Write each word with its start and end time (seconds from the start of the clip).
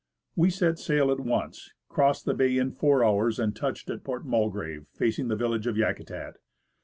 We 0.35 0.49
set 0.49 0.79
sail 0.79 1.11
at 1.11 1.19
once, 1.19 1.69
crossed 1.87 2.25
the 2.25 2.33
bay 2.33 2.57
in 2.57 2.71
four 2.71 3.03
hours, 3.05 3.37
and 3.37 3.55
touched 3.55 3.87
at 3.91 4.03
Port 4.03 4.25
Mulgrave, 4.25 4.87
facing 4.95 5.27
the 5.27 5.35
village 5.35 5.67
of 5.67 5.77
Yakutat. 5.77 6.37